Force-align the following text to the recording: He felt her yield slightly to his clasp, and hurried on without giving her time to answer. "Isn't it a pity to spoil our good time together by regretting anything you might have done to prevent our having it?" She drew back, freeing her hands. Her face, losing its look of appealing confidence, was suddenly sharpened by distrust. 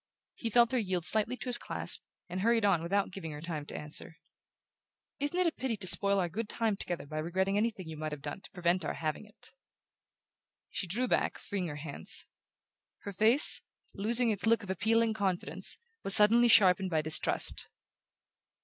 He 0.33 0.49
felt 0.49 0.71
her 0.71 0.79
yield 0.79 1.05
slightly 1.05 1.37
to 1.37 1.45
his 1.45 1.59
clasp, 1.59 2.05
and 2.27 2.41
hurried 2.41 2.65
on 2.65 2.81
without 2.81 3.11
giving 3.11 3.33
her 3.33 3.39
time 3.39 3.67
to 3.67 3.77
answer. 3.77 4.17
"Isn't 5.19 5.37
it 5.37 5.45
a 5.45 5.51
pity 5.51 5.77
to 5.77 5.85
spoil 5.85 6.17
our 6.17 6.27
good 6.27 6.49
time 6.49 6.75
together 6.75 7.05
by 7.05 7.19
regretting 7.19 7.55
anything 7.55 7.87
you 7.87 7.97
might 7.97 8.11
have 8.11 8.23
done 8.23 8.41
to 8.41 8.49
prevent 8.49 8.83
our 8.83 8.95
having 8.95 9.25
it?" 9.27 9.51
She 10.71 10.87
drew 10.87 11.07
back, 11.07 11.37
freeing 11.37 11.67
her 11.67 11.75
hands. 11.75 12.25
Her 13.01 13.13
face, 13.13 13.61
losing 13.93 14.31
its 14.31 14.47
look 14.47 14.63
of 14.63 14.71
appealing 14.71 15.13
confidence, 15.13 15.77
was 16.03 16.15
suddenly 16.15 16.47
sharpened 16.47 16.89
by 16.89 17.03
distrust. 17.03 17.67